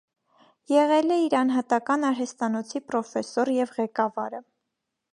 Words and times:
Եղել 0.71 1.13
է 1.15 1.17
իր 1.25 1.35
անհատական 1.41 2.09
արհեստանոցի 2.11 2.85
պրոֆեսոր 2.89 3.55
և 3.61 3.79
ղեկավարը։ 3.81 4.45